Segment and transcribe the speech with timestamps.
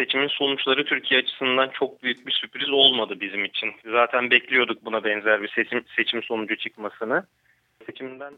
[0.00, 3.72] seçimin sonuçları Türkiye açısından çok büyük bir sürpriz olmadı bizim için.
[3.84, 7.26] Zaten bekliyorduk buna benzer bir seçim, seçim sonucu çıkmasını.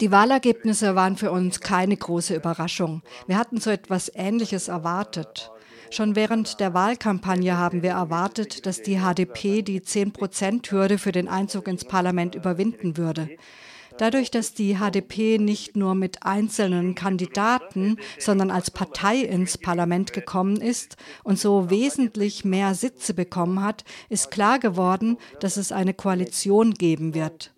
[0.00, 3.02] Die Wahlergebnisse waren für uns keine große Überraschung.
[3.26, 5.50] Wir hatten so etwas Ähnliches erwartet.
[5.90, 11.68] Schon während der Wahlkampagne haben wir erwartet, dass die HDP die 10-Prozent-Hürde für den Einzug
[11.68, 13.28] ins Parlament überwinden würde.
[13.98, 20.56] Dadurch, dass die HDP nicht nur mit einzelnen Kandidaten, sondern als Partei ins Parlament gekommen
[20.56, 26.74] ist und so wesentlich mehr Sitze bekommen hat, ist klar geworden, dass es eine Koalition
[26.74, 27.52] geben wird.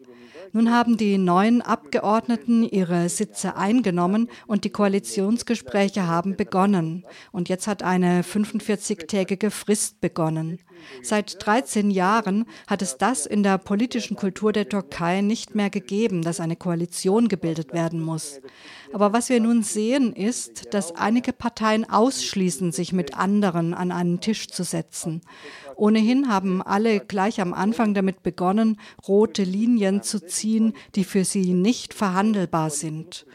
[0.56, 7.04] Nun haben die neuen Abgeordneten ihre Sitze eingenommen und die Koalitionsgespräche haben begonnen.
[7.32, 10.60] Und jetzt hat eine 45-tägige Frist begonnen.
[11.02, 16.22] Seit 13 Jahren hat es das in der politischen Kultur der Türkei nicht mehr gegeben,
[16.22, 18.40] dass eine Koalition gebildet werden muss.
[18.92, 24.20] Aber was wir nun sehen, ist, dass einige Parteien ausschließen, sich mit anderen an einen
[24.20, 25.22] Tisch zu setzen.
[25.76, 31.54] Ohnehin haben alle gleich am Anfang damit begonnen, rote Linien zu ziehen, die für sie
[31.54, 33.26] nicht verhandelbar sind.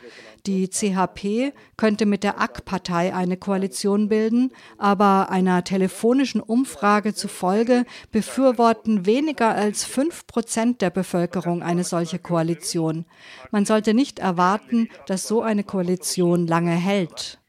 [0.46, 9.06] Die CHP könnte mit der AK-Partei eine Koalition bilden, aber einer telefonischen Umfrage zufolge befürworten
[9.06, 13.06] weniger als fünf Prozent der Bevölkerung eine solche Koalition.
[13.52, 17.40] Man sollte nicht erwarten, dass so eine Koalition lange hält.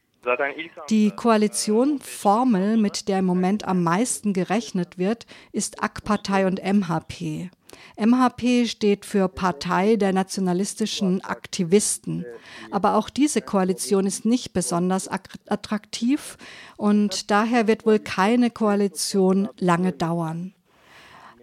[0.89, 7.49] Die Koalitionsformel, mit der im Moment am meisten gerechnet wird, ist AK-Partei und MHP.
[7.97, 12.25] MHP steht für Partei der nationalistischen Aktivisten.
[12.71, 16.37] Aber auch diese Koalition ist nicht besonders attraktiv
[16.77, 20.53] und daher wird wohl keine Koalition lange dauern.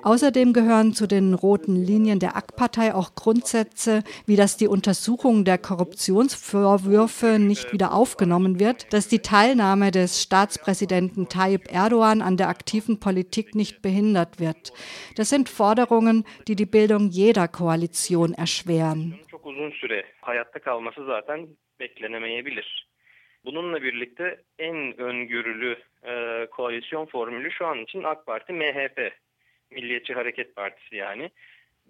[0.03, 5.59] Außerdem gehören zu den roten Linien der AK-Partei auch Grundsätze, wie dass die Untersuchung der
[5.59, 13.01] Korruptionsvorwürfe nicht wieder aufgenommen wird, dass die Teilnahme des Staatspräsidenten Tayyip Erdogan an der aktiven
[13.01, 14.73] Politik nicht behindert wird.
[15.17, 19.19] Das sind Forderungen, die die Bildung jeder Koalition erschweren.
[23.45, 29.13] Bununla birlikte en öngörülü e, koalisyon formülü şu an için AK Parti MHP
[29.71, 31.31] Milliyetçi Hareket Partisi yani.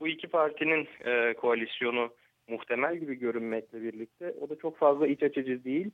[0.00, 2.11] Bu iki partinin e, koalisyonu
[2.49, 5.91] muhtemel gibi görünmekle birlikte o da çok fazla iç açıcı değil.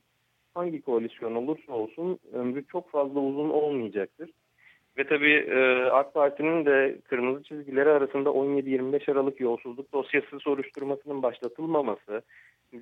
[0.53, 4.29] Hangi koalisyon olursa olsun ömrü çok fazla uzun olmayacaktır.
[4.97, 12.21] Ve tabii e, AK Parti'nin de kırmızı çizgileri arasında 17-25 Aralık yolsuzluk dosyası soruşturmasının başlatılmaması,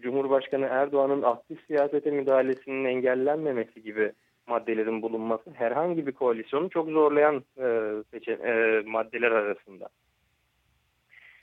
[0.01, 4.11] Cumhurbaşkanı Erdoğan'ın aktif siyasete müdahalesinin engellenmemesi gibi
[4.47, 9.89] maddelerin bulunması herhangi bir koalisyonu çok zorlayan e, seçe, e, maddeler arasında.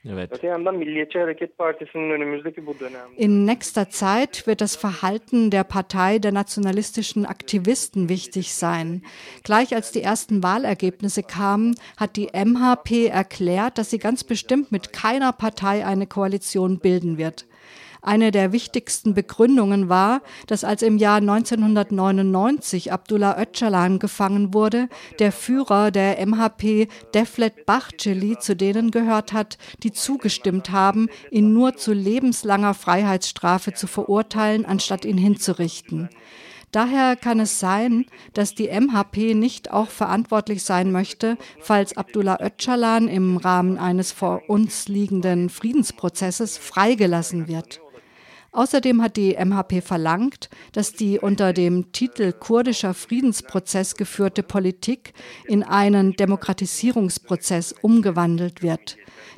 [0.08, 0.30] Evet.
[0.32, 5.64] Öte yandan Milliyetçi Hareket Partisi'nin önümüzdeki bu dönemde In nächster Zeit wird das Verhalten der
[5.64, 9.02] Partei der nationalistischen Aktivisten wichtig sein.
[9.44, 14.92] Gleich als die ersten Wahlergebnisse kamen, hat die MHP erklärt, dass sie ganz bestimmt mit
[14.94, 17.46] keiner Partei eine Koalition bilden wird.
[18.02, 24.88] Eine der wichtigsten Begründungen war, dass als im Jahr 1999 Abdullah Öcalan gefangen wurde,
[25.18, 31.76] der Führer der MHP Deflet Bahçeli zu denen gehört hat, die zugestimmt haben, ihn nur
[31.76, 36.08] zu lebenslanger Freiheitsstrafe zu verurteilen, anstatt ihn hinzurichten.
[36.72, 43.08] Daher kann es sein, dass die MHP nicht auch verantwortlich sein möchte, falls Abdullah Öcalan
[43.08, 47.80] im Rahmen eines vor uns liegenden Friedensprozesses freigelassen wird.
[48.52, 55.12] Außerdem hat die MHP verlangt, dass die unter dem Titel kurdischer Friedensprozess geführte Politik
[55.46, 58.96] in einen Demokratisierungsprozess umgewandelt wird.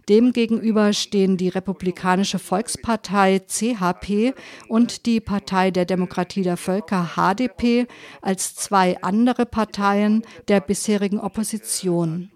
[0.09, 4.35] Demgegenüber stehen die Republikanische Volkspartei CHP
[4.69, 7.87] und die Partei der Demokratie der Völker HDP
[8.23, 12.31] als zwei andere Parteien der bisherigen Opposition.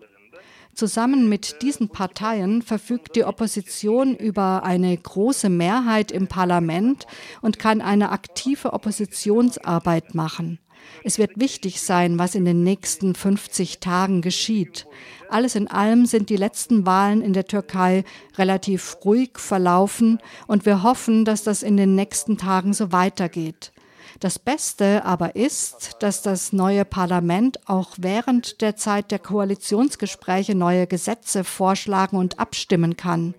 [0.76, 7.06] Zusammen mit diesen Parteien verfügt die Opposition über eine große Mehrheit im Parlament
[7.40, 10.58] und kann eine aktive Oppositionsarbeit machen.
[11.02, 14.86] Es wird wichtig sein, was in den nächsten 50 Tagen geschieht.
[15.30, 18.04] Alles in allem sind die letzten Wahlen in der Türkei
[18.36, 23.72] relativ ruhig verlaufen und wir hoffen, dass das in den nächsten Tagen so weitergeht.
[24.20, 30.86] Das Beste aber ist, dass das neue Parlament auch während der Zeit der Koalitionsgespräche neue
[30.86, 33.34] Gesetze vorschlagen und abstimmen kann.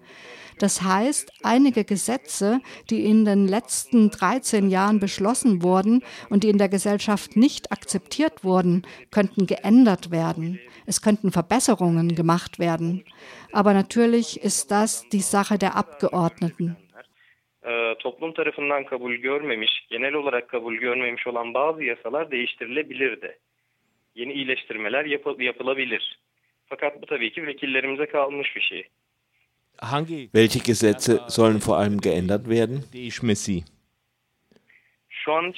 [0.60, 6.58] Das heißt, einige Gesetze, die in den letzten 13 Jahren beschlossen wurden und die in
[6.58, 10.60] der Gesellschaft nicht akzeptiert wurden, könnten geändert werden.
[10.88, 13.04] Es könnten Verbesserungen gemacht werden.
[13.52, 16.76] Aber natürlich ist das die Sache der Abgeordneten.
[17.68, 23.38] E, toplum tarafından kabul görmemiş, genel olarak kabul görmemiş olan bazı yasalar değiştirilebilirdi.
[24.18, 26.20] yeni iyileştirmeler yapı, yapılabilir.
[26.66, 28.88] Fakat bu tabii ki vekillerimize kalmış bir şey.
[30.34, 32.82] Welche Gesetze sollen vor allem geändert werden?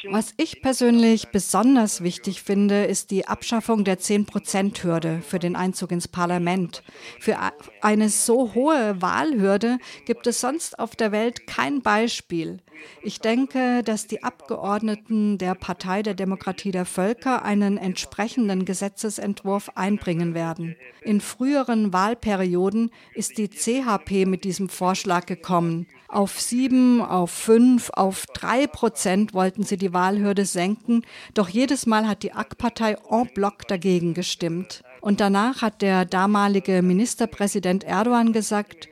[0.09, 6.07] Was ich persönlich besonders wichtig finde, ist die Abschaffung der 10-Prozent-Hürde für den Einzug ins
[6.07, 6.83] Parlament.
[7.19, 7.37] Für
[7.81, 12.59] eine so hohe Wahlhürde gibt es sonst auf der Welt kein Beispiel.
[13.01, 20.33] Ich denke, dass die Abgeordneten der Partei der Demokratie der Völker einen entsprechenden Gesetzesentwurf einbringen
[20.33, 20.75] werden.
[21.01, 25.87] In früheren Wahlperioden ist die CHP mit diesem Vorschlag gekommen.
[26.07, 31.03] Auf sieben, auf fünf, auf drei Prozent wollten sie die Wahlhürde senken,
[31.33, 34.83] doch jedes Mal hat die AK-Partei en bloc dagegen gestimmt.
[35.01, 38.89] Und danach hat der damalige Ministerpräsident Erdogan gesagt,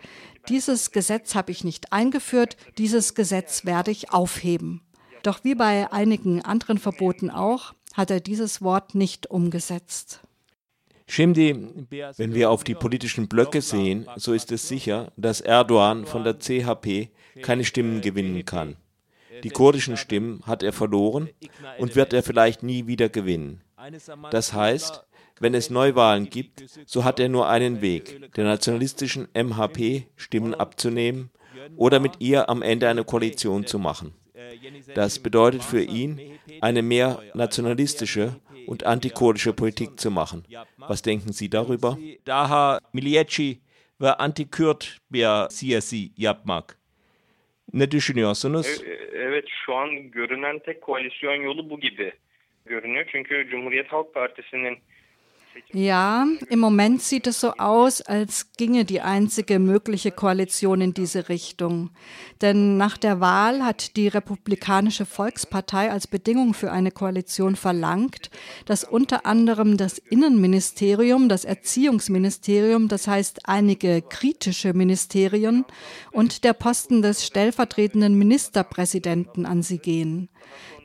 [0.50, 4.82] dieses Gesetz habe ich nicht eingeführt, dieses Gesetz werde ich aufheben.
[5.24, 10.22] Doch wie bei einigen anderen Verboten auch, hat er dieses Wort nicht umgesetzt.
[11.08, 11.36] Wenn
[12.34, 17.10] wir auf die politischen Blöcke sehen, so ist es sicher, dass Erdogan von der CHP
[17.42, 18.76] keine Stimmen gewinnen kann.
[19.44, 21.30] Die kurdischen Stimmen hat er verloren
[21.78, 23.62] und wird er vielleicht nie wieder gewinnen.
[24.32, 25.04] Das heißt,
[25.40, 31.30] wenn es Neuwahlen gibt, so hat er nur einen Weg, der nationalistischen MHP Stimmen abzunehmen
[31.76, 34.14] oder mit ihr am Ende eine Koalition zu machen.
[34.96, 36.20] Das bedeutet für ihn,
[36.62, 40.44] eine mehr nationalistische und antikurdische Politik zu machen.
[40.78, 41.98] Was denken Sie darüber?
[42.26, 43.60] Daha milliyetçi
[44.02, 46.78] ve anti-Kürt bir siyasi yapmak.
[47.74, 48.68] Ne düşünüyorsunuz?
[49.38, 52.12] Evet şu an görünen tek koalisyon yolu bu gibi
[52.66, 53.06] görünüyor.
[53.12, 54.78] Çünkü Cumhuriyet Halk Partisi'nin
[55.74, 61.30] Ja, im Moment sieht es so aus, als ginge die einzige mögliche Koalition in diese
[61.30, 61.90] Richtung.
[62.42, 68.30] Denn nach der Wahl hat die Republikanische Volkspartei als Bedingung für eine Koalition verlangt,
[68.66, 75.66] dass unter anderem das Innenministerium, das Erziehungsministerium, das heißt einige kritische Ministerien
[76.12, 80.30] und der Posten des stellvertretenden Ministerpräsidenten an sie gehen.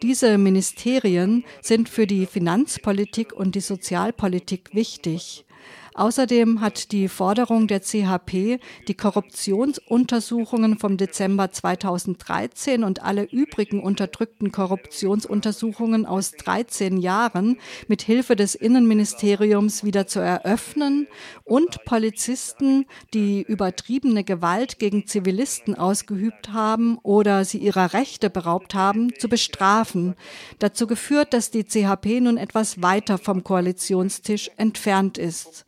[0.03, 5.45] Diese Ministerien sind für die Finanzpolitik und die Sozialpolitik wichtig.
[5.95, 8.59] Außerdem hat die Forderung der CHP,
[8.89, 17.59] die Korruptionsuntersuchungen vom Dezember 2013 und alle übrigen unterdrückten Korruptionsuntersuchungen aus 13 Jahren
[17.89, 21.09] mit Hilfe des Innenministeriums wieder zu eröffnen
[21.45, 29.13] und Polizisten, die übertriebene Gewalt gegen Zivilisten ausgeübt haben oder sie ihrer Rechte beraubt haben,
[29.19, 30.15] zu bestrafen.
[30.59, 35.67] Dazu geführt, dass die CHP nun etwas weiter vom Koalitionstisch entfernt ist.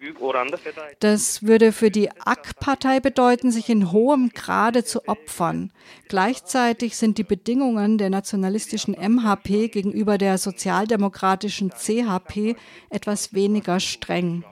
[1.00, 5.72] Das würde für die AK-Partei bedeuten, sich in hohem Grade zu opfern.
[6.08, 12.56] Gleichzeitig sind die Bedingungen der nationalistischen MHP gegenüber der sozialdemokratischen CHP
[12.90, 14.44] etwas weniger streng.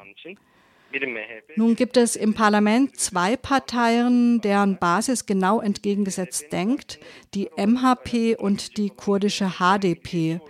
[1.56, 6.98] Nun gibt es im Parlament zwei Parteien, deren Basis genau entgegengesetzt denkt,
[7.34, 10.40] die MHP und die kurdische HDP.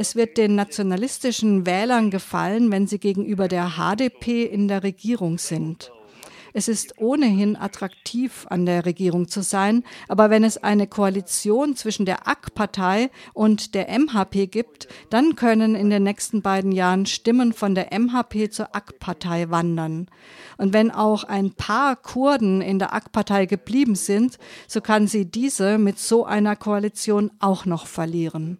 [0.00, 5.90] Es wird den nationalistischen Wählern gefallen, wenn sie gegenüber der HDP in der Regierung sind.
[6.52, 12.06] Es ist ohnehin attraktiv, an der Regierung zu sein, aber wenn es eine Koalition zwischen
[12.06, 17.74] der AK-Partei und der MHP gibt, dann können in den nächsten beiden Jahren Stimmen von
[17.74, 20.06] der MHP zur AK-Partei wandern.
[20.58, 25.76] Und wenn auch ein paar Kurden in der AK-Partei geblieben sind, so kann sie diese
[25.76, 28.58] mit so einer Koalition auch noch verlieren.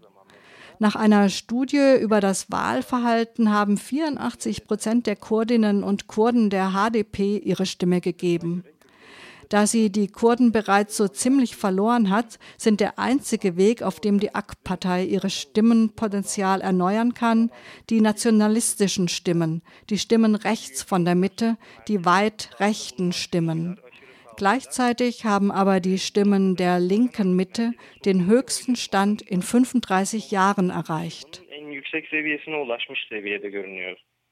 [0.80, 7.38] Nach einer Studie über das Wahlverhalten haben 84 Prozent der Kurdinnen und Kurden der HDP
[7.38, 8.64] ihre Stimme gegeben.
[9.48, 14.20] Da sie die Kurden bereits so ziemlich verloren hat, sind der einzige Weg, auf dem
[14.20, 17.50] die AK-Partei ihre Stimmenpotenzial erneuern kann,
[17.88, 21.56] die nationalistischen Stimmen, die Stimmen rechts von der Mitte,
[21.88, 23.80] die weit rechten Stimmen.
[24.38, 27.72] Gleichzeitig haben aber die Stimmen der linken Mitte
[28.04, 31.42] den höchsten Stand in 35 Jahren erreicht.